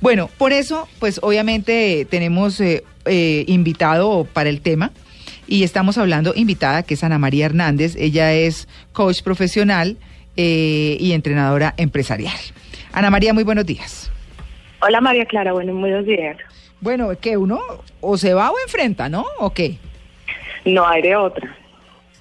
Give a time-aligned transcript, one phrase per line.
[0.00, 4.92] Bueno, por eso, pues obviamente tenemos eh, eh, invitado para el tema
[5.46, 7.96] y estamos hablando invitada que es Ana María Hernández.
[7.96, 9.98] Ella es coach profesional
[10.38, 12.36] eh, y entrenadora empresarial.
[12.92, 14.10] Ana María, muy buenos días.
[14.80, 16.38] Hola María Clara, bueno, muy buenos días.
[16.80, 17.60] Bueno, que uno
[18.00, 19.26] o se va o enfrenta, ¿no?
[19.38, 19.76] ¿O qué?
[20.64, 21.54] No hay de otra,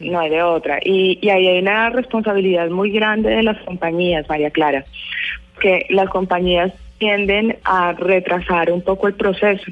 [0.01, 0.79] no hay de otra.
[0.83, 4.83] Y, y ahí hay una responsabilidad muy grande de las compañías, María Clara,
[5.61, 9.63] que las compañías tienden a retrasar un poco el proceso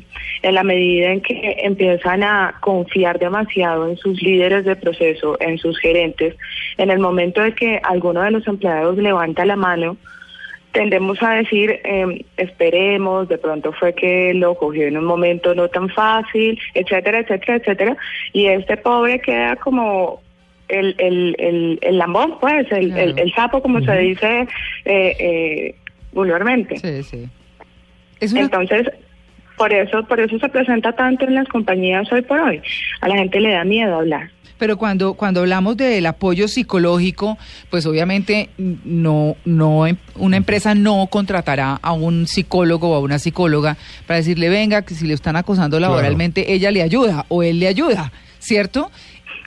[0.41, 5.57] en la medida en que empiezan a confiar demasiado en sus líderes de proceso, en
[5.57, 6.35] sus gerentes.
[6.77, 9.97] En el momento de que alguno de los empleados levanta la mano,
[10.71, 15.67] tendemos a decir, eh, esperemos, de pronto fue que lo cogió en un momento no
[15.67, 17.97] tan fácil, etcétera, etcétera, etcétera,
[18.31, 20.21] y este pobre queda como
[20.69, 23.01] el, el, el, el lambón, pues, el, Claro.
[23.11, 24.47] el, el sapo, como se dice
[24.85, 25.75] eh, eh,
[26.11, 26.77] vulgarmente.
[26.77, 27.29] Sí, sí.
[28.19, 28.87] Es una- Entonces,
[29.57, 32.61] por eso, por eso se presenta tanto en las compañías hoy por hoy.
[33.01, 34.31] A la gente le da miedo hablar.
[34.59, 37.37] Pero cuando, cuando hablamos del apoyo psicológico,
[37.69, 43.77] pues obviamente no, no, una empresa no contratará a un psicólogo o a una psicóloga
[44.07, 47.67] para decirle, venga, que si le están acosando laboralmente, ella le ayuda o él le
[47.67, 48.89] ayuda, ¿cierto?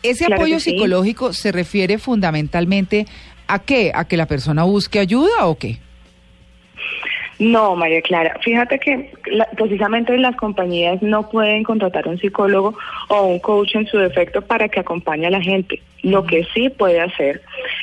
[0.05, 0.71] Ese Claro apoyo sí.
[0.71, 3.07] psicológico se refiere fundamentalmente
[3.49, 5.79] a qué, a que la persona busque ayuda o qué.
[7.41, 12.77] No, María Clara, fíjate que la- precisamente las compañías no pueden contratar un psicólogo
[13.09, 15.81] o un coach en su defecto para que acompañe a la gente.
[16.03, 17.41] Lo que sí puede hacer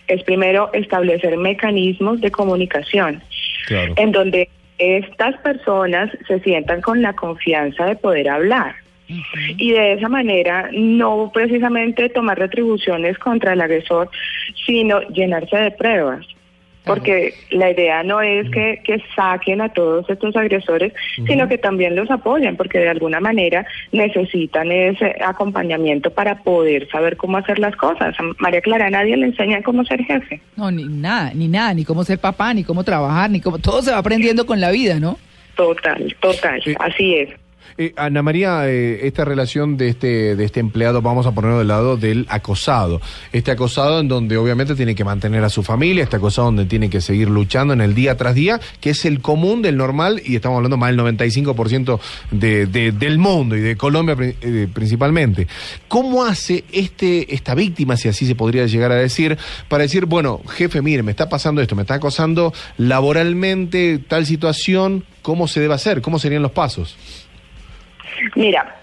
[0.07, 3.21] es primero establecer mecanismos de comunicación
[3.67, 3.93] Claro.
[3.97, 4.47] en donde
[4.77, 8.75] estas personas se sientan con la confianza de poder hablar.
[9.57, 14.09] Y de esa manera no precisamente tomar retribuciones contra el agresor,
[14.65, 16.25] sino llenarse de pruebas.
[16.87, 20.93] Porque la idea no es que, que saquen a todos estos agresores,
[21.27, 27.17] sino que también los apoyen, porque de alguna manera necesitan ese acompañamiento para poder saber
[27.17, 28.15] cómo hacer las cosas.
[28.19, 30.41] A María Clara, nadie le enseña cómo ser jefe.
[30.55, 33.81] No, ni nada, ni nada, ni cómo ser papá, ni cómo trabajar, ni cómo, todo
[33.81, 35.17] se va aprendiendo con la vida, ¿no?
[35.55, 37.29] Total, total, así es.
[37.77, 41.67] Eh, Ana María, eh, esta relación de este, de este empleado, vamos a ponerlo del
[41.67, 43.01] lado del acosado.
[43.33, 46.89] Este acosado en donde obviamente tiene que mantener a su familia, este acosado donde tiene
[46.89, 50.35] que seguir luchando en el día tras día, que es el común del normal, y
[50.35, 51.99] estamos hablando más del 95%
[52.31, 55.47] de, de- del mundo y de Colombia eh, principalmente.
[55.87, 59.37] ¿Cómo hace este, esta víctima, si así se podría llegar a decir,
[59.67, 65.03] para decir, bueno, jefe, mire, me está pasando esto, me está acosando laboralmente tal situación,
[65.21, 66.01] ¿cómo se debe hacer?
[66.01, 66.95] ¿Cómo serían los pasos?
[68.35, 68.75] Mira,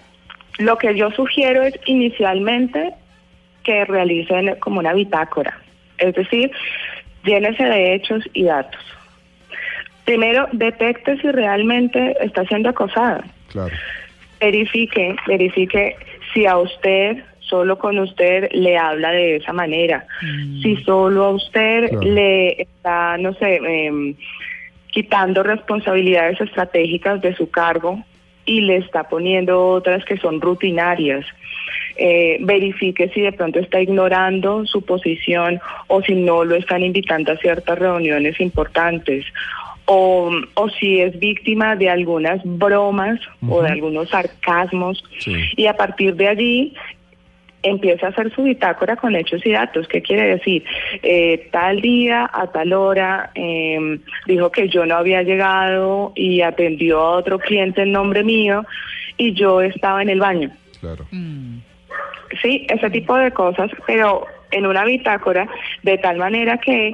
[0.58, 2.92] lo que yo sugiero es inicialmente
[3.62, 5.58] que realicen como una bitácora,
[5.98, 6.50] es decir,
[7.24, 8.80] llénese de hechos y datos.
[10.04, 13.24] Primero, detecte si realmente está siendo acosada.
[13.50, 13.74] Claro.
[14.38, 15.96] Verifique, verifique
[16.34, 20.06] si a usted, solo con usted, le habla de esa manera.
[20.62, 22.02] Si solo a usted Claro.
[22.06, 24.14] le está, no sé, em,
[24.88, 28.04] quitando responsabilidades estratégicas de su cargo
[28.46, 31.24] y le está poniendo otras que son rutinarias.
[31.96, 37.32] Eh, verifique si de pronto está ignorando su posición o si no lo están invitando
[37.32, 39.24] a ciertas reuniones importantes.
[39.86, 45.34] O, o si es víctima de algunas bromas o de algunos sarcasmos Sí.
[45.56, 46.74] y a partir de allí
[47.64, 49.88] empieza a hacer su bitácora con hechos y datos.
[49.88, 50.64] ¿Qué quiere decir?
[51.02, 57.00] Eh, tal día, a tal hora, eh, dijo que yo no había llegado y atendió
[57.00, 58.64] a otro cliente en nombre mío
[59.16, 60.50] y yo estaba en el baño.
[60.80, 61.06] Claro.
[61.10, 61.58] Mm.
[62.42, 65.48] Sí, ese tipo de cosas, pero en una bitácora,
[65.82, 66.92] de tal manera que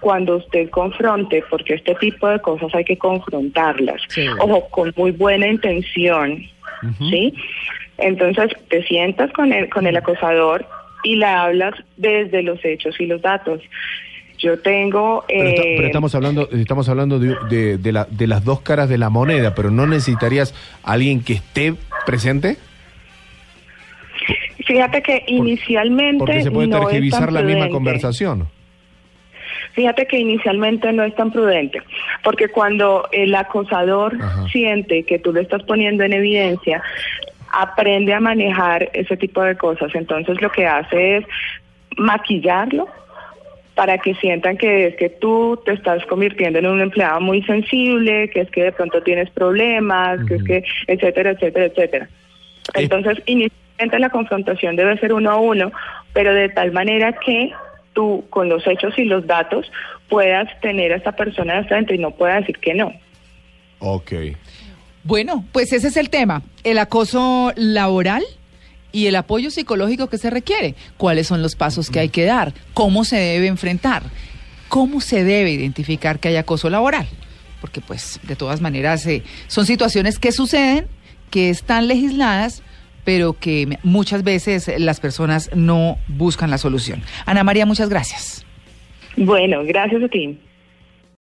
[0.00, 4.26] cuando usted confronte, porque este tipo de cosas hay que confrontarlas, Sí.
[4.40, 6.42] ojo, con muy buena intención,
[7.08, 7.32] ¿sí?
[8.02, 10.66] Entonces te sientas con el, con el acosador
[11.04, 13.60] y le hablas desde los hechos y los datos.
[14.38, 15.24] Yo tengo...
[15.28, 18.88] Pero, eh, pero estamos hablando, estamos hablando de, de- de la- de las dos caras
[18.88, 20.52] de la moneda, pero ¿no necesitarías
[20.82, 21.74] alguien que esté
[22.06, 22.56] presente?
[24.66, 28.48] Fíjate que inicialmente Porque se puede no tergiversar la misma conversación.
[29.74, 31.80] Fíjate que inicialmente no es tan prudente,
[32.22, 34.46] porque cuando el acosador Ajá.
[34.48, 36.82] siente que tú lo estás poniendo en evidencia,
[37.52, 39.94] aprende a manejar ese tipo de cosas.
[39.94, 41.26] Entonces lo que hace es
[41.96, 42.88] maquillarlo
[43.74, 48.28] para que sientan que es que tú te estás convirtiendo en un empleado muy sensible,
[48.30, 52.08] que es que de pronto tienes problemas, que es que, etcétera, etcétera, etcétera.
[52.74, 52.82] Eh.
[52.82, 55.72] Entonces, inicialmente la confrontación debe ser uno a uno,
[56.12, 57.52] pero de tal manera que
[57.94, 59.70] tú, con los hechos y los datos,
[60.08, 62.92] puedas tener a esta persona hasta dentro y no pueda decir que no.
[63.78, 64.12] Ok.
[65.04, 68.22] Bueno, pues ese es el tema, el acoso laboral
[68.92, 70.74] y el apoyo psicológico que se requiere.
[70.96, 72.54] ¿Cuáles son los pasos que hay que dar?
[72.74, 74.04] ¿Cómo se debe enfrentar?
[74.68, 77.06] ¿Cómo se debe identificar que hay acoso laboral?
[77.60, 80.86] Porque pues de todas maneras eh, son situaciones que suceden,
[81.30, 82.62] que están legisladas,
[83.04, 87.02] pero que muchas veces las personas no buscan la solución.
[87.26, 88.44] Ana María, muchas gracias.
[89.16, 90.38] Bueno, gracias a ti.